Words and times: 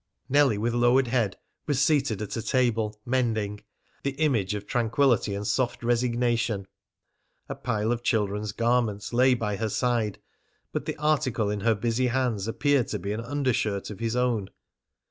Nellie, 0.27 0.57
with 0.57 0.73
lowered 0.73 1.09
head, 1.09 1.37
was 1.67 1.79
seated 1.79 2.23
at 2.23 2.35
a 2.35 2.41
table, 2.41 2.99
mending, 3.05 3.59
the 4.01 4.15
image 4.19 4.55
of 4.55 4.65
tranquillity 4.65 5.35
and 5.35 5.45
soft 5.45 5.83
resignation. 5.83 6.65
A 7.47 7.53
pile 7.53 7.91
of 7.91 8.01
children's 8.01 8.51
garments 8.51 9.13
lay 9.13 9.35
by 9.35 9.57
her 9.57 9.69
side, 9.69 10.17
but 10.71 10.85
the 10.85 10.97
article 10.97 11.51
in 11.51 11.59
her 11.59 11.75
busy 11.75 12.07
hands 12.07 12.47
appeared 12.47 12.87
to 12.87 12.97
be 12.97 13.11
an 13.13 13.21
undershirt 13.21 13.91
of 13.91 13.99
his 13.99 14.15
own. 14.15 14.49